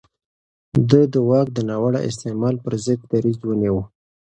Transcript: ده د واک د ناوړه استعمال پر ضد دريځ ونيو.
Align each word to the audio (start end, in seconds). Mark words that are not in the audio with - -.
ده 0.89 1.01
د 1.13 1.15
واک 1.29 1.47
د 1.53 1.59
ناوړه 1.69 1.99
استعمال 2.09 2.55
پر 2.63 2.73
ضد 2.85 2.99
دريځ 3.11 3.37
ونيو. 3.45 3.79